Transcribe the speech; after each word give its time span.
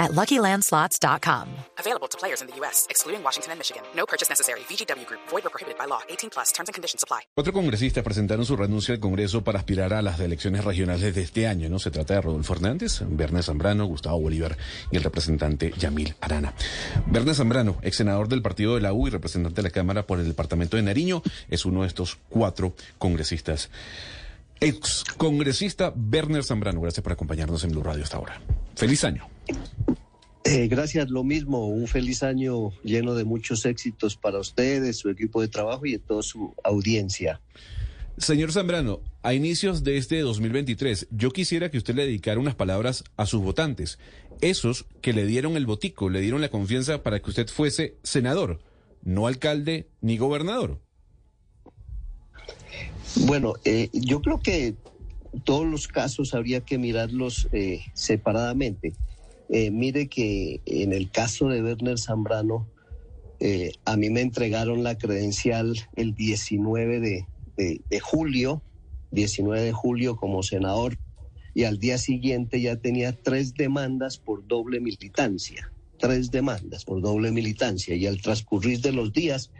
at 0.00 0.12
LuckyLandSlots.com. 0.12 1.46
Available 1.78 2.08
to 2.08 2.18
players 2.18 2.40
in 2.40 2.48
the 2.48 2.56
U.S., 2.60 2.86
excluding 2.90 3.22
Washington 3.22 3.52
and 3.52 3.58
Michigan. 3.60 3.82
No 3.94 4.06
purchase 4.06 4.28
necessary. 4.28 4.60
VGW 4.68 5.06
Group. 5.06 5.20
Void 5.28 5.46
or 5.46 5.50
prohibited 5.50 5.78
by 5.78 5.86
law. 5.86 6.00
18 6.08 6.30
plus. 6.30 6.52
Terms 6.52 6.68
and 6.68 6.74
conditions 6.74 7.04
apply. 7.04 7.20
Cuatro 7.34 7.52
congresistas 7.52 8.02
presentaron 8.02 8.44
su 8.44 8.56
renuncia 8.56 8.94
al 8.94 9.00
Congreso 9.00 9.44
para 9.44 9.58
aspirar 9.58 9.92
a 9.92 10.02
las 10.02 10.18
elecciones 10.18 10.64
regionales 10.64 11.14
de 11.14 11.22
este 11.22 11.46
año. 11.46 11.68
No 11.68 11.78
se 11.78 11.90
trata 11.90 12.14
de 12.14 12.22
Rodolfo 12.22 12.54
Hernández, 12.54 13.02
Bernes 13.06 13.46
Zambrano, 13.46 13.86
Gustavo 13.86 14.20
Bolívar 14.20 14.56
y 14.90 14.96
el 14.96 15.04
representante 15.04 15.72
Yamil 15.78 16.14
Arana. 16.20 16.54
Bernes 17.06 17.36
Zambrano, 17.36 17.76
ex 17.82 17.96
senador 17.96 18.28
del 18.28 18.42
partido 18.42 18.74
de 18.74 18.80
la 18.80 18.92
U 18.92 19.06
y 19.06 19.10
representante 19.10 19.62
de 19.62 19.68
la 19.68 19.70
Cámara 19.70 20.06
por 20.06 20.18
el 20.18 20.26
departamento 20.26 20.76
de 20.76 20.82
Nariño, 20.82 21.22
es 21.48 21.64
uno 21.64 21.82
de 21.82 21.88
estos 21.88 22.18
cuatro 22.30 22.72
congresistas. 22.98 23.70
Ex 24.62 25.04
congresista 25.16 25.92
Berner 25.96 26.44
Zambrano, 26.44 26.82
gracias 26.82 27.02
por 27.02 27.12
acompañarnos 27.12 27.64
en 27.64 27.70
Blue 27.70 27.82
Radio 27.82 28.04
hasta 28.04 28.18
ahora. 28.18 28.42
Feliz 28.76 29.04
año. 29.04 29.26
Eh, 30.44 30.68
gracias, 30.68 31.08
lo 31.10 31.24
mismo. 31.24 31.68
Un 31.68 31.86
feliz 31.86 32.22
año 32.22 32.70
lleno 32.82 33.14
de 33.14 33.24
muchos 33.24 33.64
éxitos 33.64 34.16
para 34.16 34.38
ustedes, 34.38 34.98
su 34.98 35.08
equipo 35.08 35.40
de 35.40 35.48
trabajo 35.48 35.86
y 35.86 35.92
de 35.92 35.98
toda 35.98 36.22
su 36.22 36.54
audiencia. 36.62 37.40
Señor 38.18 38.52
Zambrano, 38.52 39.00
a 39.22 39.32
inicios 39.32 39.82
de 39.82 39.96
este 39.96 40.20
2023, 40.20 41.08
yo 41.10 41.30
quisiera 41.30 41.70
que 41.70 41.78
usted 41.78 41.94
le 41.94 42.04
dedicara 42.04 42.38
unas 42.38 42.54
palabras 42.54 43.04
a 43.16 43.24
sus 43.24 43.40
votantes, 43.40 43.98
esos 44.42 44.84
que 45.00 45.14
le 45.14 45.24
dieron 45.24 45.56
el 45.56 45.64
botico, 45.64 46.10
le 46.10 46.20
dieron 46.20 46.42
la 46.42 46.50
confianza 46.50 47.02
para 47.02 47.20
que 47.20 47.30
usted 47.30 47.48
fuese 47.48 47.96
senador, 48.02 48.60
no 49.02 49.26
alcalde 49.26 49.88
ni 50.02 50.18
gobernador. 50.18 50.80
Bueno, 53.16 53.54
eh, 53.64 53.90
yo 53.92 54.22
creo 54.22 54.38
que 54.40 54.76
todos 55.44 55.66
los 55.66 55.88
casos 55.88 56.32
habría 56.34 56.60
que 56.60 56.78
mirarlos 56.78 57.48
eh, 57.52 57.82
separadamente. 57.92 58.94
Eh, 59.48 59.70
mire 59.70 60.08
que 60.08 60.60
en 60.64 60.92
el 60.92 61.10
caso 61.10 61.48
de 61.48 61.62
Werner 61.62 61.98
Zambrano, 61.98 62.68
a 63.86 63.96
mí 63.96 64.10
me 64.10 64.20
entregaron 64.20 64.82
la 64.82 64.98
credencial 64.98 65.74
el 65.96 66.14
19 66.14 67.00
de, 67.00 67.26
de, 67.56 68.00
julio, 68.00 68.62
19 69.12 69.62
de 69.62 69.72
julio 69.72 70.16
como 70.16 70.42
senador, 70.42 70.98
y 71.54 71.64
al 71.64 71.78
día 71.78 71.96
siguiente 71.96 72.60
ya 72.60 72.76
tenía 72.76 73.16
tres 73.16 73.54
demandas 73.54 74.18
por 74.18 74.46
doble 74.46 74.78
militancia, 74.78 75.72
tres 75.98 76.30
demandas 76.30 76.84
por 76.84 77.00
doble 77.00 77.32
militancia, 77.32 77.94
y 77.94 78.06
al 78.06 78.20
transcurrir 78.20 78.82
de 78.82 78.92
los 78.92 79.10
días 79.10 79.50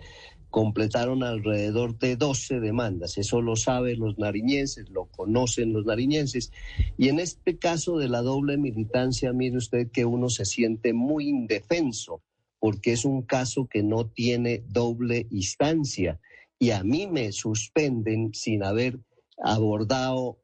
completaron 0.51 1.23
alrededor 1.23 1.99
de 1.99 2.17
12 2.17 2.61
demandas. 2.61 3.17
Eso 3.19 3.41
lo 3.41 3.57
saben 3.57 4.01
los 4.01 4.19
nariñenses, 4.19 4.91
lo 4.91 5.07
conocen 5.07 5.73
los 5.73 5.87
nariñenses. 5.87 6.53
Y 6.99 7.09
en 7.09 7.21
este 7.21 7.59
caso 7.59 7.99
de 7.99 8.09
la 8.09 8.23
doble 8.23 8.59
militancia, 8.59 9.33
mire 9.33 9.57
usted 9.57 9.91
que 9.91 10.05
uno 10.05 10.29
se 10.29 10.45
siente 10.45 10.93
muy 10.93 11.29
indefenso 11.29 12.23
porque 12.59 12.93
es 12.93 13.05
un 13.05 13.23
caso 13.23 13.67
que 13.67 13.83
no 13.83 14.07
tiene 14.07 14.63
doble 14.69 15.27
instancia. 15.31 16.21
Y 16.59 16.73
a 16.73 16.85
mí 16.85 17.07
me 17.07 17.33
suspenden 17.33 18.35
sin 18.35 18.63
haber 18.63 19.01
abordado 19.43 20.39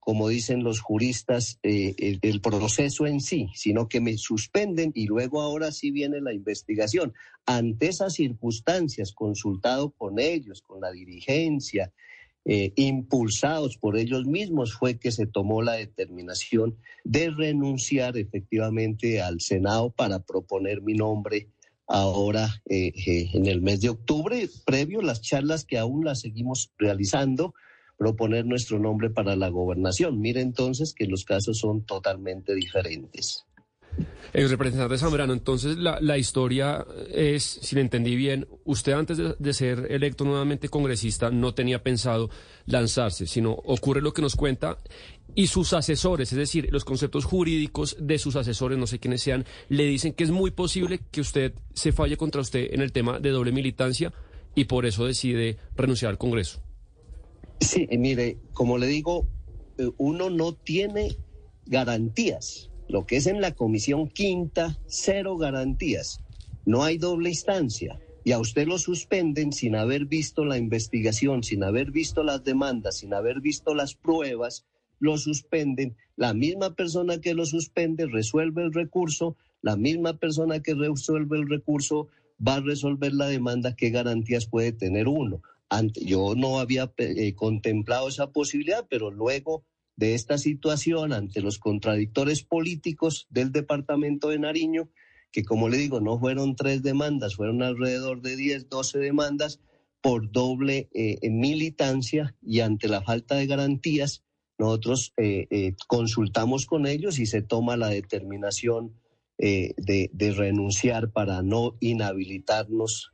como 0.00 0.28
dicen 0.28 0.64
los 0.64 0.80
juristas, 0.80 1.58
eh, 1.62 2.18
el, 2.22 2.40
proceso 2.40 3.06
en 3.06 3.20
sí, 3.20 3.48
sino 3.54 3.86
que 3.86 4.00
me 4.00 4.16
suspenden 4.16 4.92
y 4.94 5.06
luego 5.06 5.42
ahora 5.42 5.70
sí 5.72 5.90
viene 5.90 6.22
la 6.22 6.32
investigación. 6.32 7.12
Ante 7.44 7.88
esas 7.88 8.14
circunstancias, 8.14 9.12
consultado 9.12 9.90
con 9.90 10.18
ellos, 10.18 10.62
con 10.62 10.80
la 10.80 10.90
dirigencia, 10.90 11.92
eh, 12.46 12.72
impulsados 12.76 13.76
por 13.76 13.98
ellos 13.98 14.24
mismos, 14.24 14.72
fue 14.72 14.98
que 14.98 15.12
se 15.12 15.26
tomó 15.26 15.60
la 15.60 15.74
determinación 15.74 16.78
de 17.04 17.28
renunciar 17.30 18.16
efectivamente 18.16 19.20
al 19.20 19.42
Senado 19.42 19.90
para 19.90 20.20
proponer 20.20 20.80
mi 20.80 20.94
nombre 20.94 21.48
ahora 21.86 22.62
eh, 22.70 22.92
en 23.34 23.44
el 23.46 23.60
mes 23.60 23.82
de 23.82 23.90
octubre, 23.90 24.48
previo 24.64 25.00
a 25.00 25.04
las 25.04 25.20
charlas 25.20 25.66
que 25.66 25.76
aún 25.76 26.04
las 26.04 26.20
seguimos 26.20 26.72
realizando 26.78 27.52
proponer 28.00 28.46
nuestro 28.46 28.78
nombre 28.78 29.10
para 29.10 29.36
la 29.36 29.50
gobernación. 29.50 30.18
Mire 30.18 30.40
entonces 30.40 30.94
que 30.94 31.04
los 31.04 31.26
casos 31.26 31.58
son 31.58 31.84
totalmente 31.84 32.54
diferentes. 32.54 33.44
El 34.32 34.48
representante 34.48 34.96
Zambrano, 34.96 35.34
entonces 35.34 35.76
la, 35.76 36.16
historia 36.16 36.86
es, 37.12 37.42
si 37.42 37.74
le 37.74 37.82
entendí 37.82 38.16
bien, 38.16 38.48
usted 38.64 38.92
antes 38.92 39.18
de, 39.38 39.52
ser 39.52 39.88
electo 39.90 40.24
nuevamente 40.24 40.70
congresista 40.70 41.30
no 41.30 41.52
tenía 41.52 41.82
pensado 41.82 42.30
lanzarse, 42.64 43.26
sino 43.26 43.52
ocurre 43.52 44.00
lo 44.00 44.14
que 44.14 44.22
nos 44.22 44.34
cuenta 44.34 44.78
y 45.34 45.48
sus 45.48 45.74
asesores, 45.74 46.32
es 46.32 46.38
decir, 46.38 46.68
los 46.70 46.86
conceptos 46.86 47.26
jurídicos 47.26 47.96
de 48.00 48.18
sus 48.18 48.34
asesores, 48.34 48.78
no 48.78 48.86
sé 48.86 48.98
quiénes 48.98 49.20
sean, 49.20 49.44
le 49.68 49.84
dicen 49.84 50.14
que 50.14 50.24
es 50.24 50.30
muy 50.30 50.52
posible 50.52 51.00
que 51.10 51.20
usted 51.20 51.52
se 51.74 51.92
falle 51.92 52.16
contra 52.16 52.40
usted 52.40 52.72
en 52.72 52.80
el 52.80 52.92
tema 52.92 53.18
de 53.18 53.28
doble 53.28 53.52
militancia 53.52 54.10
y 54.54 54.64
por 54.64 54.86
eso 54.86 55.04
decide 55.04 55.58
renunciar 55.76 56.12
al 56.12 56.18
Congreso. 56.18 56.62
Sí, 57.60 57.86
mire, 57.98 58.38
como 58.52 58.78
le 58.78 58.86
digo, 58.86 59.28
eh, 59.78 59.90
uno 59.98 60.30
no 60.30 60.54
tiene 60.54 61.16
garantías. 61.66 62.70
Lo 62.88 63.06
que 63.06 63.16
es 63.16 63.26
en 63.26 63.40
la 63.40 63.52
comisión 63.54 64.08
quinta, 64.08 64.78
cero 64.86 65.36
garantías. 65.36 66.20
No 66.64 66.82
hay 66.82 66.98
doble 66.98 67.28
instancia. 67.28 68.00
Y 68.24 68.32
a 68.32 68.38
usted 68.38 68.66
lo 68.66 68.78
suspenden 68.78 69.52
sin 69.52 69.76
haber 69.76 70.06
visto 70.06 70.44
la 70.44 70.58
investigación, 70.58 71.42
sin 71.42 71.62
haber 71.64 71.90
visto 71.90 72.22
las 72.22 72.44
demandas, 72.44 72.98
sin 72.98 73.14
haber 73.14 73.40
visto 73.40 73.74
las 73.74 73.94
pruebas, 73.94 74.66
lo 74.98 75.16
suspenden. 75.16 75.96
La 76.16 76.34
misma 76.34 76.74
persona 76.74 77.20
que 77.20 77.34
lo 77.34 77.46
suspende 77.46 78.06
resuelve 78.06 78.62
el 78.62 78.72
recurso, 78.72 79.36
la 79.62 79.76
misma 79.76 80.18
persona 80.18 80.60
que 80.60 80.74
resuelve 80.74 81.38
el 81.38 81.48
recurso 81.48 82.08
va 82.46 82.56
a 82.56 82.60
resolver 82.60 83.14
la 83.14 83.26
demanda. 83.26 83.74
¿Qué 83.74 83.90
garantías 83.90 84.46
puede 84.46 84.72
tener 84.72 85.08
uno? 85.08 85.42
Yo 85.94 86.34
no 86.34 86.58
había 86.58 86.92
eh, 86.96 87.34
contemplado 87.34 88.08
esa 88.08 88.32
posibilidad, 88.32 88.86
pero 88.88 89.10
luego 89.10 89.64
de 89.96 90.14
esta 90.14 90.38
situación, 90.38 91.12
ante 91.12 91.40
los 91.40 91.58
contradictores 91.58 92.42
políticos 92.42 93.26
del 93.30 93.52
departamento 93.52 94.28
de 94.28 94.38
Nariño, 94.38 94.90
que 95.30 95.44
como 95.44 95.68
le 95.68 95.76
digo, 95.76 96.00
no 96.00 96.18
fueron 96.18 96.56
tres 96.56 96.82
demandas, 96.82 97.36
fueron 97.36 97.62
alrededor 97.62 98.20
de 98.22 98.36
10, 98.36 98.68
12 98.68 98.98
demandas 98.98 99.60
por 100.00 100.32
doble 100.32 100.88
eh, 100.94 101.18
militancia 101.30 102.34
y 102.42 102.60
ante 102.60 102.88
la 102.88 103.02
falta 103.02 103.36
de 103.36 103.46
garantías, 103.46 104.24
nosotros 104.58 105.12
eh, 105.16 105.74
consultamos 105.86 106.66
con 106.66 106.86
ellos 106.86 107.18
y 107.18 107.26
se 107.26 107.42
toma 107.42 107.76
la 107.76 107.88
determinación 107.88 108.94
de, 109.38 110.10
de, 110.12 110.32
renunciar 110.32 111.12
para 111.12 111.42
no 111.42 111.78
inhabilitarnos 111.80 113.10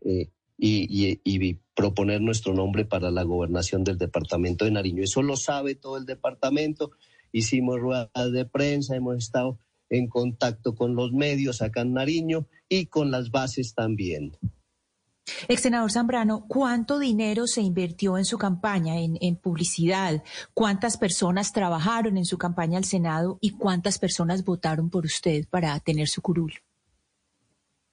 y, 0.58 1.60
proponer 1.74 2.22
nuestro 2.22 2.54
nombre 2.54 2.86
para 2.86 3.10
la 3.10 3.22
gobernación 3.22 3.84
del 3.84 3.98
departamento 3.98 4.64
de 4.64 4.70
Nariño. 4.70 5.02
Eso 5.02 5.20
lo 5.20 5.36
sabe 5.36 5.74
todo 5.74 5.98
el 5.98 6.06
departamento. 6.06 6.92
Hicimos 7.32 7.78
ruedas 7.78 8.32
de 8.32 8.46
prensa, 8.46 8.96
hemos 8.96 9.18
estado 9.18 9.58
en 9.90 10.08
contacto 10.08 10.74
con 10.74 10.96
los 10.96 11.12
medios 11.12 11.60
acá 11.60 11.82
en 11.82 11.92
Nariño 11.92 12.46
y 12.68 12.86
con 12.86 13.10
las 13.10 13.30
bases 13.30 13.74
también. 13.74 14.38
Ex 15.48 15.60
senador 15.60 15.92
Zambrano, 15.92 16.46
¿cuánto 16.48 16.98
dinero 16.98 17.46
se 17.46 17.60
invirtió 17.60 18.16
en 18.16 18.24
su 18.24 18.38
campaña, 18.38 18.98
en, 18.98 19.18
en, 19.20 19.36
publicidad? 19.36 20.22
¿Cuántas 20.54 20.96
personas 20.96 21.52
trabajaron 21.52 22.16
en 22.16 22.24
su 22.24 22.38
campaña 22.38 22.78
al 22.78 22.84
Senado 22.84 23.36
y 23.40 23.50
cuántas 23.50 23.98
personas 23.98 24.44
votaron 24.44 24.88
por 24.88 25.04
usted 25.04 25.46
para 25.50 25.78
tener 25.80 26.08
su 26.08 26.22
curul? 26.22 26.54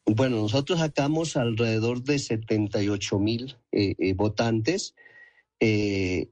Bueno, 0.06 0.42
nosotros 0.42 0.80
sacamos 0.80 1.38
alrededor 1.38 2.04
de 2.04 2.20
78 2.20 3.20
mil 3.20 3.56
eh, 3.72 3.96
eh, 3.98 4.14
votantes, 4.14 4.96
eh, 5.62 6.28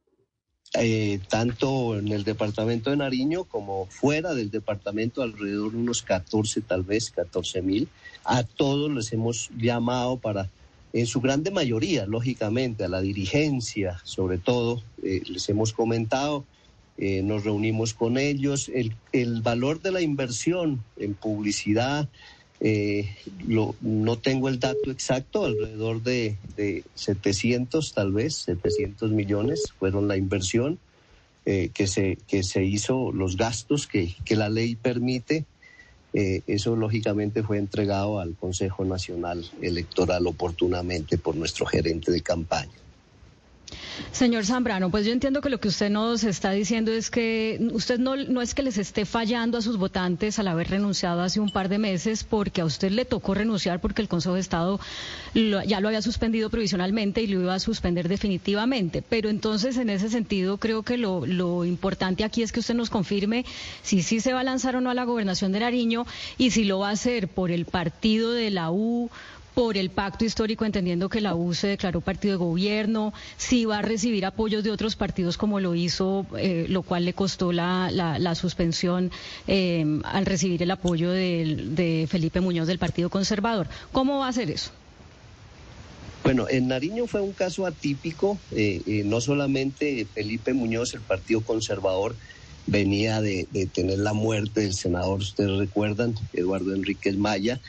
tanto 1.29 1.97
en 1.97 2.09
el 2.09 2.25
departamento 2.25 2.89
de 2.89 2.97
Nariño 2.97 3.45
como 3.45 3.85
fuera 3.85 4.33
del 4.33 4.51
departamento, 4.51 5.21
alrededor 5.21 5.71
de 5.71 5.77
unos 5.77 6.01
14, 6.01 6.61
tal 6.61 6.83
vez 6.83 7.11
14 7.11 7.61
mil. 7.61 7.87
A 8.25 8.43
todos 8.43 8.91
les 8.91 9.13
hemos 9.13 9.49
llamado 9.57 10.17
para, 10.17 10.49
en 10.91 11.05
su 11.05 11.21
grande 11.21 11.49
mayoría, 11.49 12.05
lógicamente, 12.05 12.83
a 12.83 12.89
la 12.89 12.99
dirigencia, 12.99 14.01
sobre 14.03 14.37
todo, 14.37 14.83
les 15.01 15.47
hemos 15.47 15.71
comentado. 15.71 16.43
nos 16.97 17.45
reunimos 17.45 17.93
con 17.93 18.17
ellos. 18.17 18.69
El, 18.73 18.95
el 19.13 19.41
valor 19.41 19.81
de 19.81 19.91
la 19.91 20.01
inversión 20.01 20.83
en 20.97 21.13
publicidad, 21.15 22.09
Eh, 22.63 23.09
no 23.81 24.17
tengo 24.19 24.47
el 24.47 24.59
dato 24.59 24.91
exacto, 24.91 25.45
alrededor 25.45 26.03
de, 26.03 26.37
700 26.93 27.93
tal 27.93 28.11
vez, 28.11 28.35
700 28.35 29.11
millones 29.11 29.73
fueron 29.79 30.07
la 30.07 30.15
inversión 30.15 30.77
eh, 31.45 31.71
que, 31.73 31.87
se, 31.87 32.19
que 32.27 32.43
se 32.43 32.63
hizo, 32.63 33.11
los 33.11 33.35
gastos 33.35 33.87
que, 33.87 34.15
que 34.25 34.35
la 34.35 34.49
ley 34.49 34.75
permite. 34.75 35.45
Eh, 36.13 36.41
eso 36.45 36.75
lógicamente 36.75 37.41
fue 37.41 37.57
entregado 37.57 38.19
al 38.19 38.35
Consejo 38.35 38.85
Nacional 38.85 39.49
Electoral 39.61 40.27
oportunamente 40.27 41.17
por 41.17 41.35
nuestro 41.35 41.65
gerente 41.65 42.11
de 42.11 42.21
campaña. 42.21 42.71
Señor 44.11 44.45
Zambrano, 44.45 44.89
pues 44.89 45.05
yo 45.05 45.11
entiendo 45.11 45.41
que 45.41 45.49
lo 45.49 45.59
que 45.59 45.67
usted 45.67 45.89
nos 45.89 46.23
está 46.23 46.51
diciendo 46.51 46.91
es 46.91 47.09
que 47.09 47.59
usted 47.73 47.99
no, 47.99 48.15
no 48.15 48.41
es 48.41 48.53
que 48.53 48.63
les 48.63 48.77
esté 48.77 49.05
fallando 49.05 49.57
a 49.57 49.61
sus 49.61 49.77
votantes 49.77 50.39
al 50.39 50.47
haber 50.47 50.69
renunciado 50.69 51.21
hace 51.21 51.39
un 51.39 51.51
par 51.51 51.69
de 51.69 51.77
meses, 51.77 52.23
porque 52.23 52.61
a 52.61 52.65
usted 52.65 52.91
le 52.91 53.05
tocó 53.05 53.33
renunciar 53.33 53.79
porque 53.81 54.01
el 54.01 54.07
Consejo 54.07 54.35
de 54.35 54.41
Estado 54.41 54.79
ya 55.33 55.79
lo 55.79 55.87
había 55.87 56.01
suspendido 56.01 56.49
provisionalmente 56.49 57.21
y 57.21 57.27
lo 57.27 57.41
iba 57.41 57.53
a 57.53 57.59
suspender 57.59 58.07
definitivamente. 58.07 59.01
Pero 59.01 59.29
entonces, 59.29 59.77
en 59.77 59.89
ese 59.89 60.09
sentido, 60.09 60.57
creo 60.57 60.83
que 60.83 60.97
lo, 60.97 61.25
lo 61.25 61.65
importante 61.65 62.23
aquí 62.23 62.43
es 62.43 62.51
que 62.51 62.59
usted 62.59 62.75
nos 62.75 62.89
confirme 62.89 63.45
si 63.81 64.01
sí 64.01 64.19
se 64.19 64.33
va 64.33 64.41
a 64.41 64.43
lanzar 64.43 64.75
o 64.75 64.81
no 64.81 64.89
a 64.89 64.93
la 64.93 65.03
gobernación 65.05 65.51
de 65.51 65.59
Nariño 65.59 66.05
y 66.37 66.51
si 66.51 66.63
lo 66.63 66.79
va 66.79 66.89
a 66.89 66.93
hacer 66.93 67.27
por 67.27 67.51
el 67.51 67.65
partido 67.65 68.31
de 68.31 68.51
la 68.51 68.71
U 68.71 69.09
por 69.53 69.77
el 69.77 69.89
pacto 69.89 70.25
histórico, 70.25 70.65
entendiendo 70.65 71.09
que 71.09 71.21
la 71.21 71.35
U 71.35 71.53
se 71.53 71.67
declaró 71.67 72.01
partido 72.01 72.33
de 72.33 72.37
gobierno, 72.37 73.13
si 73.37 73.65
va 73.65 73.79
a 73.79 73.81
recibir 73.81 74.25
apoyos 74.25 74.63
de 74.63 74.71
otros 74.71 74.95
partidos 74.95 75.37
como 75.37 75.59
lo 75.59 75.75
hizo, 75.75 76.25
eh, 76.37 76.65
lo 76.69 76.83
cual 76.83 77.05
le 77.05 77.13
costó 77.13 77.51
la, 77.51 77.89
la, 77.91 78.35
suspensión 78.35 79.11
eh, 79.47 79.85
al 80.03 80.25
recibir 80.25 80.63
el 80.63 80.71
apoyo 80.71 81.11
de, 81.11 82.07
Felipe 82.09 82.39
Muñoz 82.39 82.67
del 82.67 82.79
Partido 82.79 83.09
Conservador. 83.09 83.67
¿Cómo 83.91 84.19
va 84.19 84.27
a 84.27 84.29
hacer 84.29 84.49
eso? 84.49 84.71
Bueno, 86.23 86.47
en 86.49 86.67
Nariño 86.67 87.07
fue 87.07 87.21
un 87.21 87.33
caso 87.33 87.65
atípico, 87.65 88.37
eh, 88.51 89.03
no 89.05 89.21
solamente 89.21 90.05
Felipe 90.13 90.53
Muñoz, 90.53 90.93
el 90.93 91.01
Partido 91.01 91.41
Conservador, 91.41 92.15
venía 92.67 93.21
de, 93.21 93.47
de 93.51 93.65
tener 93.65 93.99
la 93.99 94.13
muerte 94.13 94.61
del 94.61 94.73
senador, 94.73 95.19
ustedes 95.19 95.57
recuerdan, 95.57 96.15
Eduardo 96.33 96.73
Enríquez 96.73 97.17
Maya, 97.17 97.59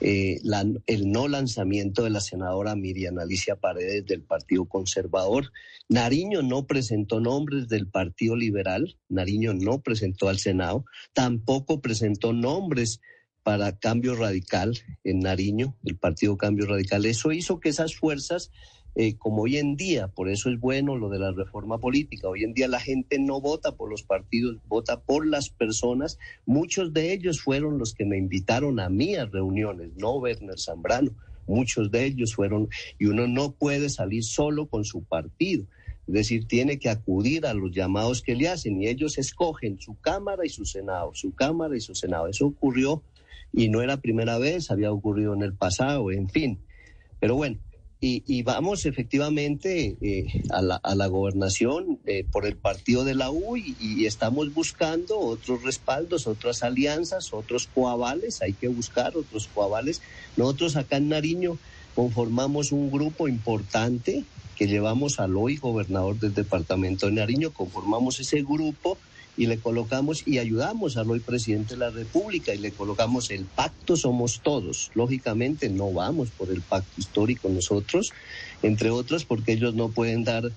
eh, 0.00 0.40
el 0.86 1.10
no 1.10 1.28
lanzamiento 1.28 2.04
de 2.04 2.10
la 2.10 2.20
senadora 2.20 2.74
Miriam 2.74 3.18
Alicia 3.18 3.56
Paredes 3.56 4.06
del 4.06 4.22
Partido 4.22 4.64
Conservador. 4.64 5.52
Nariño 5.88 6.42
no 6.42 6.66
presentó 6.66 7.20
nombres 7.20 7.68
del 7.68 7.88
Partido 7.88 8.36
Liberal, 8.36 8.96
Nariño 9.08 9.54
no 9.54 9.80
presentó 9.80 10.28
al 10.28 10.38
Senado, 10.38 10.84
tampoco 11.12 11.80
presentó 11.80 12.32
nombres 12.32 13.00
para 13.42 13.78
Cambio 13.78 14.14
Radical 14.14 14.78
en 15.04 15.20
Nariño, 15.20 15.76
el 15.84 15.96
Partido 15.96 16.36
Cambio 16.36 16.66
Radical. 16.66 17.06
Eso 17.06 17.32
hizo 17.32 17.60
que 17.60 17.70
esas 17.70 17.94
fuerzas 17.94 18.50
eh, 18.96 19.16
como 19.16 19.42
hoy 19.42 19.56
en 19.56 19.76
día, 19.76 20.08
por 20.08 20.28
eso 20.28 20.50
es 20.50 20.58
bueno 20.58 20.96
lo 20.96 21.08
de 21.08 21.18
la 21.18 21.32
reforma 21.32 21.78
política, 21.78 22.28
hoy 22.28 22.44
en 22.44 22.54
día 22.54 22.68
la 22.68 22.80
gente 22.80 23.18
no 23.18 23.40
vota 23.40 23.72
por 23.72 23.88
los 23.88 24.02
partidos, 24.02 24.58
vota 24.66 25.00
por 25.00 25.26
las 25.26 25.48
personas, 25.48 26.18
muchos 26.44 26.92
de 26.92 27.12
ellos 27.12 27.40
fueron 27.40 27.78
los 27.78 27.94
que 27.94 28.04
me 28.04 28.18
invitaron 28.18 28.80
a 28.80 28.88
mí 28.88 29.14
a 29.14 29.26
reuniones, 29.26 29.90
no 29.96 30.16
Werner 30.16 30.58
Zambrano, 30.58 31.12
muchos 31.46 31.90
de 31.90 32.06
ellos 32.06 32.34
fueron, 32.34 32.68
y 32.98 33.06
uno 33.06 33.26
no 33.26 33.52
puede 33.52 33.90
salir 33.90 34.24
solo 34.24 34.66
con 34.66 34.84
su 34.84 35.02
partido. 35.04 35.64
Es 36.06 36.14
decir, 36.14 36.48
tiene 36.48 36.80
que 36.80 36.88
acudir 36.88 37.46
a 37.46 37.54
los 37.54 37.70
llamados 37.70 38.20
que 38.22 38.34
le 38.34 38.48
hacen 38.48 38.82
y 38.82 38.88
ellos 38.88 39.16
escogen 39.16 39.78
su 39.80 39.96
Cámara 40.00 40.44
y 40.44 40.48
su 40.48 40.64
Senado, 40.64 41.12
su 41.14 41.32
Cámara 41.32 41.76
y 41.76 41.80
su 41.80 41.94
Senado. 41.94 42.26
Eso 42.26 42.46
ocurrió 42.46 43.04
y 43.52 43.68
no 43.68 43.80
era 43.80 44.00
primera 44.00 44.38
vez, 44.38 44.72
había 44.72 44.90
ocurrido 44.90 45.34
en 45.34 45.42
el 45.42 45.54
pasado, 45.54 46.10
en 46.10 46.28
fin. 46.28 46.58
Pero 47.20 47.36
bueno, 47.36 47.58
y, 48.02 48.42
vamos 48.44 48.86
efectivamente 48.86 49.98
eh, 50.00 50.42
a, 50.50 50.62
la, 50.62 50.76
a, 50.76 50.94
la, 50.94 51.06
gobernación 51.06 51.98
eh, 52.06 52.24
por 52.32 52.46
el 52.46 52.56
partido 52.56 53.04
de 53.04 53.14
la 53.14 53.30
U 53.30 53.58
y, 53.58 54.06
estamos 54.06 54.54
buscando 54.54 55.18
otros 55.18 55.62
respaldos, 55.62 56.26
otras 56.26 56.62
alianzas, 56.62 57.34
otros 57.34 57.66
coavales, 57.66 58.40
hay 58.40 58.54
que 58.54 58.68
buscar 58.68 59.16
otros 59.18 59.48
coavales. 59.48 60.00
Nosotros 60.38 60.76
acá 60.76 60.96
en 60.96 61.10
Nariño 61.10 61.58
conformamos 61.94 62.72
un 62.72 62.90
grupo 62.90 63.28
importante 63.28 64.24
que 64.56 64.66
llevamos 64.66 65.20
al 65.20 65.36
hoy 65.36 65.56
gobernador 65.56 66.18
del 66.18 66.32
departamento 66.32 67.06
de 67.06 67.12
Nariño, 67.12 67.52
conformamos 67.52 68.18
ese 68.20 68.42
grupo 68.42 68.96
y 69.40 69.46
le 69.46 69.58
colocamos 69.58 70.22
y 70.26 70.36
ayudamos 70.36 70.98
al 70.98 71.10
hoy 71.10 71.20
presidente 71.20 71.72
de 71.72 71.80
la 71.80 71.88
República 71.88 72.52
y 72.52 72.58
le 72.58 72.72
colocamos 72.72 73.30
el 73.30 73.46
pacto 73.46 73.96
somos 73.96 74.40
todos. 74.42 74.90
Lógicamente 74.92 75.70
no 75.70 75.90
vamos 75.94 76.28
por 76.28 76.50
el 76.50 76.60
pacto 76.60 76.90
histórico 76.98 77.48
nosotros, 77.48 78.12
entre 78.62 78.90
otras 78.90 79.24
porque 79.24 79.52
ellos 79.52 79.74
no 79.74 79.88
pueden 79.88 80.24
dar 80.24 80.52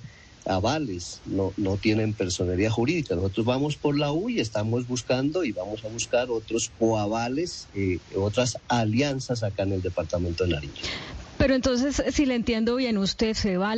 avales, 0.45 1.21
no, 1.25 1.53
no 1.55 1.77
tienen 1.77 2.11
personería 2.11 2.69
jurídica. 2.69 3.15
Nosotros 3.15 3.45
vamos 3.45 3.77
por 3.77 3.97
la 3.97 4.11
U 4.11 4.29
y 4.29 4.41
estamos 4.41 4.85
buscando 4.85 5.45
y 5.45 5.53
vamos 5.53 5.85
a 5.85 5.87
buscar 5.87 6.29
otros 6.29 6.69
coavales, 6.77 7.69
eh, 7.75 7.99
otras 8.17 8.57
alianzas 8.67 9.43
acá 9.43 9.63
en 9.63 9.71
el 9.71 9.81
departamento 9.81 10.43
de 10.43 10.55
Nariño. 10.55 10.73
Pero 11.37 11.55
entonces, 11.55 12.03
si 12.13 12.25
le 12.25 12.35
entiendo 12.35 12.75
bien, 12.75 12.97
usted 12.97 13.33
se 13.33 13.55
va 13.55 13.77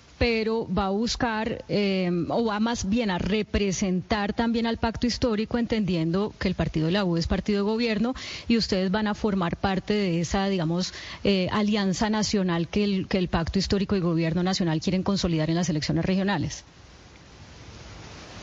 pero 0.21 0.67
va 0.71 0.85
a 0.85 0.89
buscar 0.91 1.65
eh, 1.67 2.07
o 2.29 2.45
va 2.45 2.59
más 2.59 2.87
bien 2.87 3.09
a 3.09 3.17
representar 3.17 4.33
también 4.33 4.67
al 4.67 4.77
pacto 4.77 5.07
histórico, 5.07 5.57
entendiendo 5.57 6.31
que 6.37 6.47
el 6.47 6.53
partido 6.53 6.85
de 6.85 6.91
la 6.91 7.03
U 7.03 7.17
es 7.17 7.25
partido 7.25 7.65
de 7.65 7.71
gobierno 7.71 8.13
y 8.47 8.55
ustedes 8.57 8.91
van 8.91 9.07
a 9.07 9.15
formar 9.15 9.57
parte 9.57 9.95
de 9.95 10.21
esa, 10.21 10.47
digamos, 10.47 10.93
eh, 11.23 11.47
alianza 11.51 12.11
nacional 12.11 12.67
que 12.67 12.83
el, 12.83 13.27
pacto 13.29 13.57
histórico 13.57 13.95
y 13.95 13.99
gobierno 13.99 14.43
nacional 14.43 14.79
quieren 14.79 15.01
consolidar 15.01 15.49
en 15.49 15.55
las 15.55 15.69
elecciones 15.69 16.05
regionales. 16.05 16.65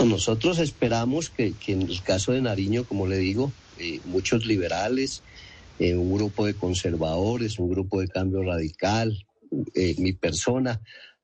Nosotros 0.04 0.58
esperamos 0.58 1.30
que, 1.30 1.54
en 1.68 1.82
el 1.82 2.02
caso 2.02 2.32
de 2.32 2.42
Nariño, 2.42 2.82
como 2.82 3.06
le 3.06 3.18
digo, 3.18 3.52
eh, 3.78 4.00
muchos 4.04 4.46
liberales, 4.46 5.22
un 5.78 6.12
grupo 6.12 6.44
de 6.44 6.54
conservadores, 6.54 7.60
un 7.60 7.70
grupo 7.70 8.00
de 8.00 8.08
cambio 8.08 8.42
radical, 8.42 9.24
mi 9.96 10.12
persona, 10.12 10.80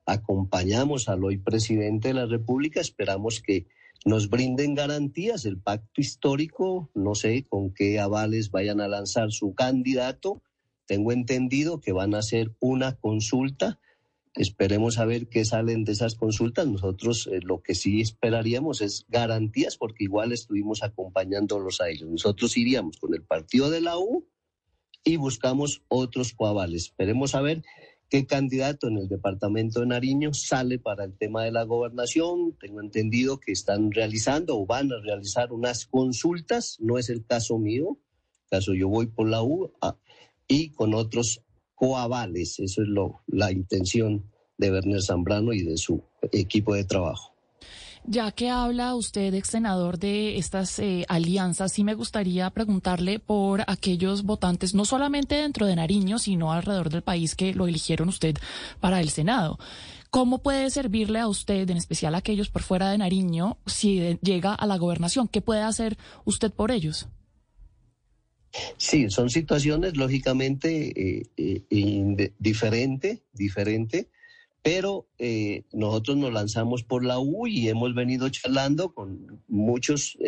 acompañamos 0.07 1.09
al 1.09 1.25
hoy 1.25 1.39
presidente 1.39 2.09
de 2.09 2.15
la 2.15 2.27
República, 2.27 2.81
esperamos 2.81 3.41
que 3.41 3.67
nos 4.05 4.29
brinden 4.29 4.75
garantías. 4.75 5.47
El 5.47 5.59
pacto 5.59 6.01
histórico, 6.01 6.91
no 6.95 7.15
sé 7.15 7.45
con 7.49 7.73
qué 7.73 7.99
avales 7.99 8.51
vayan 8.51 8.81
a 8.81 8.89
lanzar 8.89 9.33
su 9.33 9.55
candidato. 9.55 10.43
Tengo 10.87 11.13
entendido 11.13 11.81
que 11.81 11.93
van 11.93 12.15
a 12.15 12.19
hacer 12.19 12.55
una 12.61 12.97
consulta. 12.97 13.81
Esperemos 14.35 14.99
a 14.99 15.07
ver 15.07 15.29
qué 15.29 15.45
salen 15.45 15.85
de 15.85 15.93
esas 15.93 16.17
consultas. 16.17 16.67
Nosotros 16.67 17.29
eh, 17.33 17.41
lo 17.43 17.63
que 17.63 17.75
sí 17.75 18.01
esperaríamos 18.01 18.83
es 18.83 19.07
garantías 19.09 19.77
porque 19.79 20.05
igual 20.05 20.33
estuvimos 20.33 20.83
acompañándolos 20.83 21.81
a 21.81 21.89
ellos. 21.89 22.11
Nosotros 22.11 22.57
iríamos 22.57 22.99
con 22.99 23.15
el 23.15 23.23
partido 23.23 23.71
de 23.71 23.81
la 23.81 23.97
U 23.97 24.27
y 25.03 25.17
buscamos 25.17 25.83
otros 25.89 26.35
coavales. 26.35 26.85
Esperemos 26.85 27.35
a 27.35 27.41
ver 27.41 27.63
qué 28.15 28.27
candidato 28.27 28.87
en 28.87 28.99
el 28.99 29.09
departamento 29.09 29.81
de 29.81 29.87
Nariño 29.87 30.33
sale 30.35 30.79
para 30.79 31.03
el 31.03 31.19
tema 31.19 31.43
de 31.43 31.51
la 31.51 31.65
gobernación. 31.65 32.57
Tengo 32.61 32.81
entendido 32.81 33.41
que 33.41 33.51
están 33.51 33.91
realizando 33.91 34.57
o 34.57 34.67
van 34.67 34.93
a 34.93 35.01
realizar 35.01 35.53
unas 35.53 35.85
consultas, 35.85 36.77
no 36.79 36.97
es 36.97 37.11
el 37.11 37.27
caso 37.27 37.59
mío, 37.59 37.99
caso 38.49 38.73
yo 38.73 38.89
voy 38.89 39.07
por 39.07 39.29
la 39.29 39.43
U 39.43 39.73
ah, 39.81 39.97
y 40.47 40.71
con 40.71 40.95
otros 40.95 41.43
coavales, 41.75 42.61
eso 42.61 42.83
es 42.83 42.89
lo, 42.89 43.23
la 43.27 43.51
intención 43.51 44.31
de 44.59 44.71
Werner 44.71 45.03
Zambrano 45.03 45.53
y 45.53 45.65
de 45.65 45.77
su 45.77 46.01
equipo 46.31 46.73
de 46.73 46.85
trabajo. 46.85 47.34
Ya 48.07 48.31
que 48.33 48.51
habla 48.51 48.95
usted, 48.95 49.33
ex 49.33 49.49
senador, 49.49 49.99
de 49.99 50.37
estas 50.37 50.79
eh, 50.79 51.07
alianzas, 51.09 51.73
sí 51.73 51.85
me 51.85 51.95
gustaría 51.95 52.51
preguntarle 52.51 53.19
por 53.19 53.63
aquellos 53.67 54.25
votantes, 54.25 54.75
no 54.75 54.85
solamente 54.85 55.37
dentro 55.37 55.67
de 55.67 55.75
Nariño, 55.75 56.19
sino 56.19 56.53
alrededor 56.53 56.91
del 56.91 57.01
país 57.01 57.35
que 57.35 57.55
lo 57.55 57.67
eligieron 57.67 58.11
usted 58.11 58.37
para 58.79 59.01
el 59.01 59.09
Senado. 59.09 59.59
¿Cómo 60.11 60.43
puede 60.43 60.69
servirle 60.69 61.19
a 61.19 61.29
usted, 61.29 61.69
en 61.71 61.79
especial 61.79 62.15
a 62.15 62.19
aquellos 62.19 62.51
por 62.51 62.63
fuera 62.63 62.91
de 62.91 62.99
Nariño, 62.99 63.57
si 63.65 64.19
llega 64.21 64.55
a 64.55 64.67
la 64.67 64.77
gobernación? 64.77 65.27
¿Qué 65.27 65.41
puede 65.41 65.63
hacer 65.63 65.97
usted 66.27 66.53
por 66.53 66.73
ellos? 66.73 67.09
Sí, 68.77 69.09
son 69.09 69.31
situaciones 69.31 69.97
lógicamente 69.97 70.93
eh, 70.95 71.31
eh, 71.37 72.33
diferentes, 72.39 73.23
diferente, 73.33 74.11
pero 74.65 75.07
eh, 75.19 75.63
nosotros 75.73 76.17
nos 76.17 76.33
lanzamos 76.33 76.83
por 76.83 77.05
la 77.05 77.21
U 77.21 77.47
y 77.47 77.69
hemos 77.69 77.95
venido 77.95 78.29
charlando 78.31 78.93
con 78.93 79.41
muchos 79.47 80.19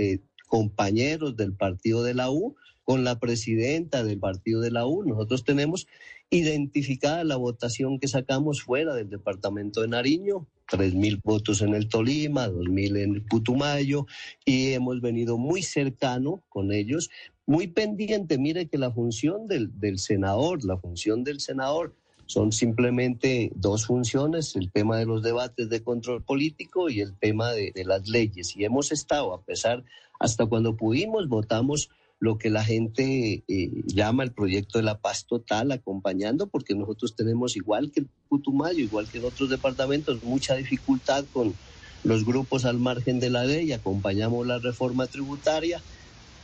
compañeros 0.46 1.36
del 1.36 1.54
partido 1.54 2.04
de 2.04 2.14
la 2.14 2.30
U, 2.30 2.54
con 2.84 3.02
la 3.02 3.18
presidenta 3.18 4.04
del 4.04 4.20
partido 4.20 4.60
de 4.60 4.70
la 4.70 4.86
U. 4.86 5.02
Nosotros 5.02 5.42
tenemos 5.42 5.88
identificada 6.30 7.24
la 7.24 7.36
votación 7.36 7.98
que 7.98 8.08
sacamos 8.08 8.62
fuera 8.62 8.94
del 8.94 9.10
departamento 9.10 9.80
de 9.80 9.88
Nariño, 9.88 10.46
tres 10.68 10.94
mil 10.94 11.20
votos 11.22 11.62
en 11.62 11.74
el 11.74 11.88
Tolima, 11.88 12.48
dos 12.48 12.68
mil 12.68 12.96
en 12.96 13.14
el 13.14 13.22
Putumayo, 13.22 14.06
y 14.44 14.72
hemos 14.72 15.00
venido 15.00 15.36
muy 15.36 15.62
cercano 15.62 16.44
con 16.48 16.72
ellos, 16.72 17.10
muy 17.44 17.68
pendiente. 17.68 18.38
Mire 18.38 18.68
que 18.68 18.78
la 18.78 18.92
función 18.92 19.46
del, 19.48 19.98
senador, 19.98 20.64
la 20.64 20.76
función 20.76 21.24
del 21.24 21.40
senador 21.40 21.94
son 22.26 22.52
simplemente 22.52 23.52
dos 23.54 23.86
funciones, 23.86 24.56
el 24.56 24.70
tema 24.70 24.98
de 24.98 25.06
los 25.06 25.22
debates 25.22 25.68
de 25.68 25.82
control 25.82 26.22
político 26.22 26.90
y 26.90 27.00
el 27.00 27.14
tema 27.14 27.52
de, 27.52 27.72
las 27.84 28.08
leyes. 28.08 28.56
Y 28.56 28.64
hemos 28.64 28.92
estado, 28.92 29.32
a 29.32 29.42
pesar, 29.42 29.84
hasta 30.18 30.46
cuando 30.46 30.76
pudimos, 30.76 31.28
votamos 31.28 31.88
lo 32.18 32.38
que 32.38 32.50
la 32.50 32.64
gente 32.64 33.44
eh, 33.46 33.70
llama 33.86 34.24
el 34.24 34.32
proyecto 34.32 34.78
de 34.78 34.84
la 34.84 34.98
paz 34.98 35.26
total, 35.26 35.70
acompañando, 35.70 36.48
porque 36.48 36.74
nosotros 36.74 37.14
tenemos, 37.14 37.56
igual 37.56 37.92
que 37.92 38.00
el 38.00 38.08
Putumayo, 38.28 38.80
igual 38.80 39.08
que 39.08 39.18
en 39.18 39.26
otros 39.26 39.48
departamentos, 39.48 40.24
mucha 40.24 40.56
dificultad 40.56 41.24
con 41.32 41.54
los 42.02 42.24
grupos 42.24 42.64
al 42.64 42.78
margen 42.78 43.20
de 43.20 43.30
la 43.30 43.44
ley, 43.44 43.72
acompañamos 43.72 44.46
la 44.46 44.58
reforma 44.58 45.06
tributaria 45.06 45.80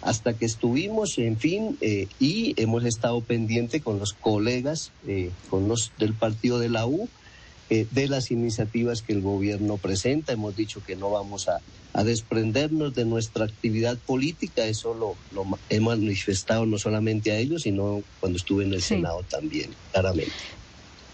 hasta 0.03 0.35
que 0.35 0.45
estuvimos, 0.45 1.19
en 1.19 1.39
fin, 1.39 1.79
eh, 1.81 2.09
y 2.21 2.61
hemos 2.61 2.85
estado 2.85 3.21
pendiente 3.23 3.81
con 3.81 3.99
los 3.99 4.13
colegas, 4.13 4.93
eh, 5.07 5.31
con 5.49 5.69
los 5.69 5.93
del 5.99 6.15
partido 6.15 6.59
de 6.59 6.69
la 6.69 6.87
U, 6.87 7.09
de 7.71 8.07
las 8.07 8.31
iniciativas 8.31 9.01
que 9.01 9.15
el 9.15 9.23
gobierno 9.23 9.79
presenta. 9.79 10.35
Hemos 10.35 10.55
dicho 10.55 10.85
que 10.85 10.95
no 10.95 11.09
vamos 11.09 11.49
a 11.49 11.63
a 11.95 12.05
desprendernos 12.05 12.95
de 12.95 13.05
nuestra 13.05 13.45
actividad 13.45 13.99
política. 13.99 14.65
Eso 14.65 14.95
lo, 14.95 15.17
lo 15.33 15.59
he 15.69 15.81
manifestado 15.81 16.67
no 16.67 16.79
solamente 16.79 17.33
a 17.33 17.39
ellos, 17.39 17.63
sino 17.63 18.03
cuando 18.21 18.39
estuve 18.39 18.65
en 18.65 18.73
el 18.73 18.83
Senado 18.83 19.23
también, 19.29 19.71
claramente. 19.93 20.33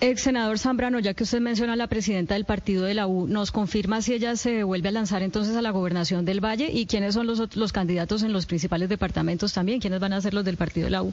Ex 0.00 0.22
senador 0.22 0.58
Zambrano, 0.58 1.00
ya 1.00 1.14
que 1.14 1.24
usted 1.24 1.40
menciona 1.40 1.72
a 1.72 1.76
la 1.76 1.88
presidenta 1.88 2.34
del 2.34 2.44
partido 2.44 2.84
de 2.84 2.94
la 2.94 3.08
U, 3.08 3.26
¿nos 3.26 3.50
confirma 3.50 4.00
si 4.00 4.14
ella 4.14 4.36
se 4.36 4.62
vuelve 4.62 4.90
a 4.90 4.92
lanzar 4.92 5.22
entonces 5.22 5.56
a 5.56 5.62
la 5.62 5.70
gobernación 5.70 6.24
del 6.24 6.44
Valle? 6.44 6.70
¿Y 6.72 6.86
quiénes 6.86 7.14
son 7.14 7.26
los, 7.26 7.72
candidatos 7.72 8.22
en 8.22 8.32
los 8.32 8.46
principales 8.46 8.88
departamentos 8.88 9.52
también? 9.52 9.80
¿Quiénes 9.80 9.98
van 9.98 10.12
a 10.12 10.20
ser 10.20 10.34
los 10.34 10.44
del 10.44 10.56
partido 10.56 10.84
de 10.84 10.90
la 10.92 11.02
U? 11.02 11.12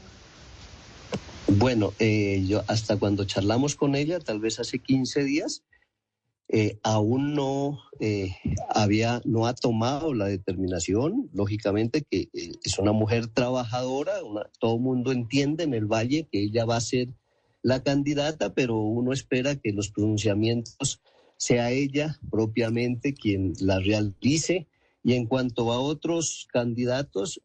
Bueno, 1.48 1.94
eh, 1.98 2.44
yo 2.46 2.62
hasta 2.68 2.96
cuando 2.96 3.24
charlamos 3.24 3.74
con 3.74 3.96
ella, 3.96 4.20
tal 4.20 4.38
vez 4.38 4.60
hace 4.60 4.78
15 4.78 5.24
días, 5.24 5.62
eh, 6.48 6.78
aún 6.84 7.34
no 7.34 7.80
eh, 7.98 8.36
había, 8.68 9.20
no 9.24 9.48
ha 9.48 9.54
tomado 9.54 10.14
la 10.14 10.26
determinación, 10.26 11.28
lógicamente 11.32 12.02
que 12.08 12.28
eh, 12.32 12.52
es 12.62 12.78
una 12.78 12.92
mujer 12.92 13.26
trabajadora, 13.26 14.12
todo 14.60 14.76
el 14.76 14.80
mundo 14.80 15.10
entiende 15.10 15.64
en 15.64 15.74
el 15.74 15.86
Valle 15.86 16.28
que 16.30 16.44
ella 16.44 16.64
va 16.64 16.76
a 16.76 16.80
ser 16.80 17.08
la 17.66 17.82
candidata, 17.82 18.54
pero 18.54 18.78
uno 18.78 19.12
espera 19.12 19.56
que 19.56 19.72
los 19.72 19.90
pronunciamientos 19.90 21.00
sea 21.36 21.72
ella 21.72 22.16
propiamente 22.30 23.12
quien 23.12 23.54
la 23.58 23.80
realice. 23.80 24.68
Y 25.02 25.14
en 25.14 25.26
cuanto 25.26 25.72
a 25.72 25.80
otros 25.80 26.46
candidatos, 26.52 27.40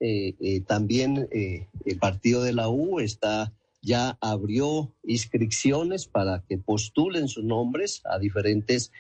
también 0.68 1.28
el 1.32 1.98
partido 2.00 2.44
de 2.44 2.54
la 2.54 2.70
U 2.70 3.00
está 3.00 3.52
ya 3.82 4.18
abrió 4.22 4.94
inscripciones 5.04 6.06
para 6.06 6.44
que 6.48 6.58
postulen 6.58 7.28
sus 7.28 7.44
nombres 7.44 8.02
a 8.06 8.20
diferentes 8.20 8.92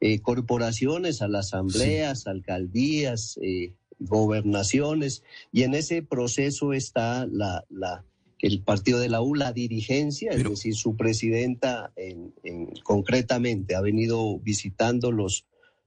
eh, 0.00 0.20
corporaciones, 0.20 1.22
a 1.22 1.28
las 1.28 1.48
asambleas, 1.54 2.26
alcaldías, 2.26 3.38
eh, 3.42 3.74
gobernaciones, 4.00 5.22
y 5.52 5.62
en 5.62 5.74
ese 5.74 6.02
proceso 6.02 6.72
está 6.72 7.26
la, 7.30 7.64
la, 7.70 8.04
el 8.42 8.62
partido 8.62 8.98
de 8.98 9.08
la 9.08 9.22
U, 9.22 9.36
la 9.36 9.52
dirigencia, 9.52 10.32
es 10.32 10.42
decir, 10.42 10.74
su 10.74 10.96
presidenta 10.96 11.92
en, 11.96 12.34
concretamente 12.82 13.76
ha 13.76 13.80
venido 13.80 14.38
visitando 14.40 15.12
los, 15.12 15.46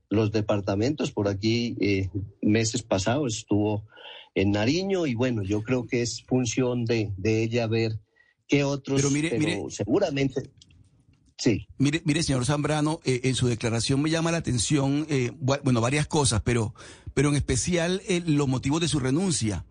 los 0.10 0.32
departamentos. 0.32 1.12
Por 1.12 1.28
aquí, 1.28 1.76
eh, 1.82 2.10
meses 2.42 2.82
pasados, 2.82 3.38
estuvo 3.38 3.86
en 4.36 4.52
Nariño 4.52 5.06
y 5.06 5.16
bueno, 5.16 5.44
yo 5.44 5.64
creo 5.64 5.86
que 5.86 6.02
es 6.02 6.24
función 6.24 6.86
de, 6.86 7.12
de 7.18 7.44
ella 7.44 7.68
ver 7.68 8.00
que 8.48 8.64
otros, 8.64 9.02
pero, 9.02 9.12
mire, 9.12 9.38
mire, 9.38 9.62
seguramente. 9.70 10.50
Sí. 11.38 11.68
Mire, 11.78 12.02
mire, 12.06 12.24
señor 12.24 12.46
Zambrano, 12.46 13.02
eh, 13.04 13.22
en 13.26 13.36
su 13.36 13.48
declaración 13.48 14.02
me 14.02 14.10
llama 14.10 14.32
la 14.32 14.38
atención, 14.38 15.06
eh, 15.10 15.32
bueno, 15.40 15.82
varias 15.82 16.08
cosas, 16.08 16.42
pero, 16.42 16.74
pero 17.14 17.28
en 17.28 17.36
especial 17.36 18.02
eh, 18.08 18.24
los 18.26 18.48
motivos 18.48 18.80
de 18.80 18.88
su 18.88 19.00
renuncia. 19.02 19.66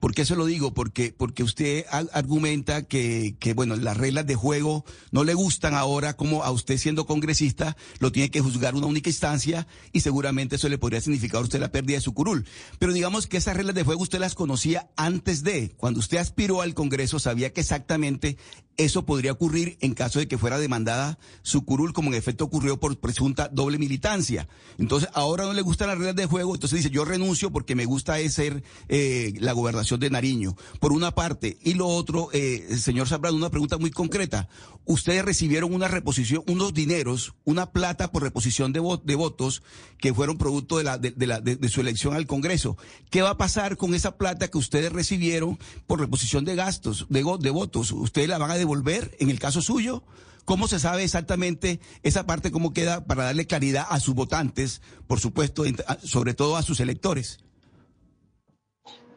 ¿Por 0.00 0.14
qué 0.14 0.24
se 0.24 0.36
lo 0.36 0.46
digo? 0.46 0.74
Porque, 0.74 1.14
porque 1.16 1.42
usted 1.42 1.84
argumenta 1.90 2.82
que, 2.82 3.36
que, 3.38 3.54
bueno, 3.54 3.76
las 3.76 3.96
reglas 3.96 4.26
de 4.26 4.34
juego 4.34 4.84
no 5.10 5.24
le 5.24 5.34
gustan 5.34 5.74
ahora, 5.74 6.16
como 6.16 6.44
a 6.44 6.50
usted 6.50 6.78
siendo 6.78 7.06
congresista, 7.06 7.76
lo 7.98 8.12
tiene 8.12 8.30
que 8.30 8.40
juzgar 8.40 8.74
una 8.74 8.86
única 8.86 9.10
instancia 9.10 9.66
y 9.92 10.00
seguramente 10.00 10.56
eso 10.56 10.68
le 10.68 10.78
podría 10.78 11.00
significar 11.00 11.40
a 11.40 11.44
usted 11.44 11.60
la 11.60 11.72
pérdida 11.72 11.96
de 11.96 12.02
su 12.02 12.14
curul. 12.14 12.46
Pero 12.78 12.92
digamos 12.92 13.26
que 13.26 13.36
esas 13.36 13.56
reglas 13.56 13.74
de 13.74 13.84
juego 13.84 14.02
usted 14.02 14.18
las 14.18 14.34
conocía 14.34 14.88
antes 14.96 15.42
de, 15.42 15.70
cuando 15.76 16.00
usted 16.00 16.18
aspiró 16.18 16.62
al 16.62 16.74
Congreso, 16.74 17.18
sabía 17.18 17.52
que 17.52 17.60
exactamente 17.60 18.36
eso 18.76 19.06
podría 19.06 19.32
ocurrir 19.32 19.78
en 19.80 19.94
caso 19.94 20.18
de 20.18 20.28
que 20.28 20.38
fuera 20.38 20.58
demandada 20.58 21.18
su 21.42 21.64
curul, 21.64 21.92
como 21.92 22.08
en 22.08 22.14
efecto 22.14 22.44
ocurrió 22.44 22.78
por 22.78 22.96
presunta 22.98 23.48
doble 23.52 23.78
militancia. 23.78 24.48
Entonces, 24.78 25.08
ahora 25.14 25.44
no 25.44 25.52
le 25.52 25.62
gustan 25.62 25.88
las 25.88 25.98
reglas 25.98 26.16
de 26.16 26.26
juego, 26.26 26.54
entonces 26.54 26.78
dice, 26.78 26.90
yo 26.90 27.04
renuncio 27.04 27.50
porque 27.50 27.74
me 27.74 27.84
gusta 27.84 28.16
ser 28.28 28.62
eh, 28.88 29.32
la 29.38 29.52
gobernación 29.52 30.00
de 30.00 30.10
Nariño, 30.10 30.56
por 30.80 30.92
una 30.92 31.12
parte. 31.12 31.58
Y 31.62 31.74
lo 31.74 31.86
otro, 31.86 32.28
eh, 32.32 32.76
señor 32.78 33.08
Zambrano, 33.08 33.36
una 33.36 33.50
pregunta 33.50 33.78
muy 33.78 33.90
concreta. 33.90 34.48
Ustedes 34.84 35.24
recibieron 35.24 35.74
una 35.74 35.88
reposición, 35.88 36.44
unos 36.46 36.72
dineros, 36.72 37.34
una 37.44 37.72
plata 37.72 38.12
por 38.12 38.22
reposición 38.22 38.72
de, 38.72 38.80
de 39.04 39.14
votos 39.14 39.62
que 39.98 40.14
fueron 40.14 40.38
producto 40.38 40.78
de, 40.78 40.84
la, 40.84 40.98
de, 40.98 41.26
la, 41.26 41.40
de, 41.40 41.68
su 41.68 41.80
elección 41.80 42.14
al 42.14 42.26
Congreso. 42.26 42.76
¿Qué 43.10 43.22
va 43.22 43.30
a 43.30 43.36
pasar 43.36 43.76
con 43.76 43.94
esa 43.94 44.16
plata 44.16 44.48
que 44.48 44.58
ustedes 44.58 44.92
recibieron 44.92 45.58
por 45.86 46.00
reposición 46.00 46.44
de 46.44 46.54
gastos, 46.54 47.06
de, 47.08 47.24
de 47.40 47.50
votos? 47.50 47.90
¿Ustedes 47.90 48.28
la 48.28 48.38
van 48.38 48.50
a 48.50 48.56
devolver 48.66 49.16
en 49.20 49.30
el 49.30 49.38
caso 49.38 49.62
suyo? 49.62 50.02
¿Cómo 50.44 50.68
se 50.68 50.78
sabe 50.78 51.02
exactamente 51.02 51.80
esa 52.02 52.26
parte, 52.26 52.52
cómo 52.52 52.72
queda 52.72 53.04
para 53.04 53.24
darle 53.24 53.46
claridad 53.46 53.86
a 53.88 53.98
sus 53.98 54.14
votantes, 54.14 54.80
por 55.06 55.18
supuesto, 55.18 55.64
sobre 56.02 56.34
todo 56.34 56.56
a 56.56 56.62
sus 56.62 56.78
electores? 56.80 57.38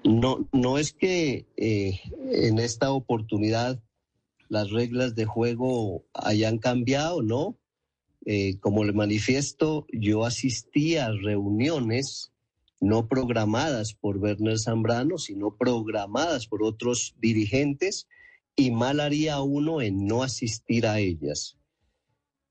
No, 0.04 0.48
no 0.54 0.78
es 0.78 0.94
que 0.94 1.46
eh, 1.58 2.00
en 2.32 2.58
esta 2.58 2.92
oportunidad 2.92 3.80
las 4.48 4.72
reglas 4.72 5.14
de 5.14 5.26
juego 5.26 6.04
hayan 6.14 6.58
cambiado, 6.58 7.22
¿no? 7.22 7.58
Eh, 8.26 8.58
como 8.60 8.84
le 8.84 8.94
manifiesto, 8.94 9.86
yo 9.92 10.26
asistí 10.26 10.98
a 10.98 11.12
reuniones 11.12 12.32
no 12.80 13.08
programadas 13.08 13.94
por 13.94 14.18
Werner 14.18 14.58
Zambrano, 14.58 15.18
sino 15.18 15.56
programadas 15.56 16.48
por 16.48 16.64
otros 16.64 17.16
dirigentes 17.20 18.08
y 18.60 18.72
mal 18.72 19.00
haría 19.00 19.42
uno 19.42 19.82
en 19.82 20.06
no 20.06 20.22
asistir 20.22 20.86
a 20.86 21.00
ellas. 21.00 21.58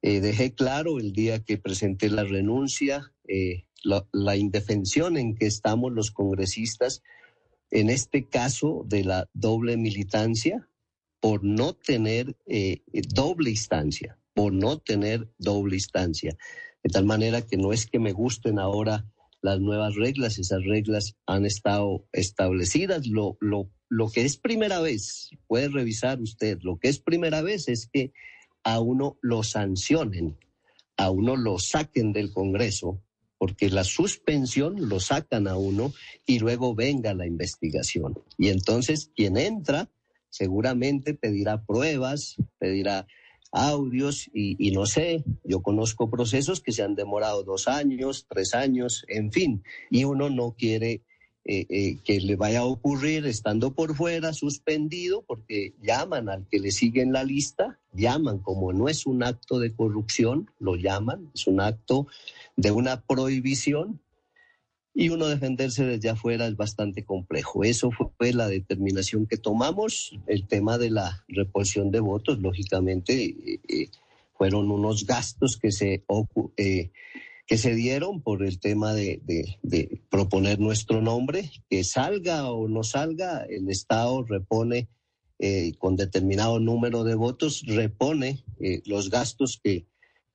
Eh, 0.01 0.21
dejé 0.21 0.55
claro 0.55 0.99
el 0.99 1.13
día 1.13 1.45
que 1.45 1.59
presenté 1.59 2.09
la 2.09 2.25
renuncia, 2.25 3.13
eh, 3.29 3.67
la, 3.83 4.37
indefensión 4.37 5.19
en 5.19 5.35
que 5.35 5.47
estamos 5.47 5.93
los 5.93 6.11
congresistas, 6.11 7.03
en 7.71 7.91
este 7.91 8.27
caso 8.27 8.85
de 8.87 9.05
la 9.05 9.29
doble 9.35 9.77
militancia, 9.77 10.71
por 11.21 11.45
no 11.45 11.75
tener 11.75 12.39
eh, 12.47 12.81
doble 13.15 13.51
instancia, 13.51 14.19
por 14.33 14.55
no 14.55 14.79
tener 14.79 15.29
doble 15.37 15.77
instancia. 15.77 16.39
De 16.83 16.89
tal 16.89 17.05
manera 17.05 17.43
que 17.43 17.59
no 17.59 17.75
es 17.75 17.87
que 17.87 17.99
me 17.99 18.13
gusten 18.13 18.59
ahora 18.59 19.05
las 19.41 19.61
nuevas 19.61 19.95
reglas, 19.95 20.39
esas 20.39 20.65
reglas 20.65 21.17
han 21.27 21.47
estado 21.47 22.07
establecidas. 22.13 23.07
Lo, 23.07 23.37
lo, 23.41 23.71
lo 23.89 24.11
que 24.11 24.25
es 24.25 24.37
primera 24.37 24.81
vez, 24.81 25.31
puede 25.47 25.69
revisar 25.69 26.21
usted, 26.21 26.59
lo 26.63 26.79
que 26.79 26.89
es 26.89 26.99
primera 26.99 27.43
vez 27.43 27.69
es 27.69 27.89
que 27.93 28.13
a 28.65 28.81
uno 28.81 29.19
lo 29.23 29.43
sancionen, 29.43 30.37
a 30.97 31.11
uno 31.11 31.37
lo 31.37 31.59
saquen 31.59 32.13
del 32.13 32.33
Congreso, 32.33 33.01
porque 33.39 33.71
la 33.71 33.85
suspensión 33.85 34.89
lo 34.89 34.99
sacan 34.99 35.47
a 35.47 35.57
uno 35.57 35.93
y 36.27 36.41
luego 36.41 36.75
venga 36.75 37.15
la 37.15 37.27
investigación. 37.27 38.19
Y 38.37 38.49
entonces 38.49 39.13
quien 39.15 39.37
entra 39.37 39.89
seguramente 40.29 41.15
pedirá 41.15 41.65
pruebas, 41.65 42.37
pedirá 42.59 43.07
audios 43.53 44.29
y, 44.33 44.71
no 44.73 44.87
sé, 44.87 45.25
yo 45.45 45.61
conozco 45.61 46.11
procesos 46.11 46.61
que 46.61 46.73
se 46.73 46.83
han 46.83 46.95
demorado 46.95 47.43
dos 47.43 47.69
años, 47.69 48.27
tres 48.29 48.55
años, 48.55 49.05
en 49.09 49.33
fin, 49.33 49.63
y 49.91 50.05
uno 50.05 50.31
no 50.31 50.55
quiere 50.57 51.03
eh, 51.45 51.67
eh, 51.71 51.99
que 52.05 52.21
le 52.21 52.37
vaya 52.37 52.61
a 52.61 52.65
ocurrir 52.65 53.27
estando 53.27 53.73
por 53.73 53.95
fuera, 53.95 54.35
suspendido, 54.35 55.23
porque 55.23 55.75
llaman 55.81 56.29
al 56.29 56.47
que 56.49 56.59
le 56.59 56.71
sigue 56.71 57.01
en 57.01 57.13
la 57.13 57.25
lista, 57.25 57.79
llaman 57.93 58.39
como 58.39 58.73
no 58.73 58.89
es 58.89 59.07
un 59.07 59.23
acto 59.23 59.59
de 59.59 59.73
corrupción, 59.75 60.51
lo 60.59 60.77
llaman, 60.77 61.31
es 61.35 61.47
un 61.47 61.61
acto 61.61 62.07
de 62.57 62.71
una 62.71 63.01
prohibición 63.01 64.01
y 64.95 65.11
uno 65.11 65.27
defenderse 65.27 65.85
desde 65.85 66.11
afuera 66.11 66.47
es 66.47 66.57
bastante 66.57 67.05
complejo. 67.05 67.65
Eso 67.65 67.91
fue 67.91 68.33
la 68.33 68.49
determinación 68.49 69.27
que 69.27 69.37
tomamos. 69.37 70.19
El 70.27 70.47
tema 70.47 70.79
de 70.79 70.91
la 70.91 71.25
reposición 71.29 71.91
de 71.91 72.01
votos, 72.01 72.41
lógicamente, 72.41 73.37
eh, 73.69 73.91
fueron 74.35 74.71
unos 74.71 75.07
gastos 75.07 75.57
que 75.57 75.73
se 75.73 76.05
que 77.49 77.57
se 77.57 77.75
dieron 77.75 78.21
por 78.21 78.45
el 78.45 78.61
tema 78.61 78.93
de, 78.93 79.23
proponer 80.11 80.61
nuestro 80.61 81.01
nombre, 81.01 81.51
que 81.71 81.83
salga 81.83 82.51
o 82.53 82.69
no 82.69 82.83
salga, 82.83 83.45
el 83.49 83.71
Estado 83.71 84.23
repone 84.23 84.89
eh, 85.39 85.73
con 85.79 85.97
determinado 85.97 86.61
número 86.61 87.05
de 87.05 87.15
votos, 87.15 87.63
repone 87.67 88.45
eh, 88.61 88.83
los 88.85 89.09
gastos 89.09 89.59
que, 89.63 89.87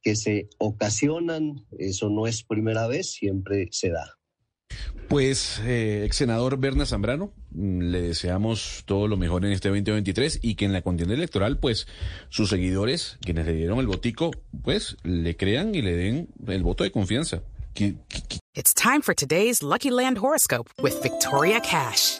que 0.01 0.15
se 0.15 0.49
ocasionan, 0.57 1.67
eso 1.77 2.09
no 2.09 2.25
es 2.25 2.43
primera 2.43 2.87
vez, 2.87 3.11
siempre 3.11 3.67
se 3.71 3.89
da. 3.91 4.17
Pues, 5.07 5.61
eh, 5.65 6.03
ex 6.05 6.15
senador 6.15 6.57
Berna 6.57 6.85
Zambrano, 6.85 7.33
mm, 7.51 7.81
le 7.91 8.01
deseamos 8.01 8.83
todo 8.85 9.07
lo 9.07 9.17
mejor 9.17 9.45
en 9.45 9.51
este 9.51 9.69
2023 9.69 10.39
y 10.41 10.55
que 10.55 10.65
en 10.65 10.73
la 10.73 10.81
contienda 10.81 11.13
electoral, 11.13 11.59
pues, 11.59 11.87
sus 12.29 12.49
seguidores, 12.49 13.17
quienes 13.21 13.45
le 13.45 13.53
dieron 13.53 13.79
el 13.79 13.87
botico, 13.87 14.31
pues, 14.63 14.97
le 15.03 15.35
crean 15.35 15.75
y 15.75 15.81
le 15.81 15.95
den 15.95 16.29
el 16.47 16.63
voto 16.63 16.83
de 16.83 16.91
confianza. 16.91 17.43
It's 18.55 18.73
time 18.73 19.01
for 19.01 19.15
today's 19.15 19.61
Lucky 19.61 19.89
Land 19.89 20.17
horoscope 20.19 20.69
with 20.81 21.01
Victoria 21.01 21.59
Cash. 21.59 22.19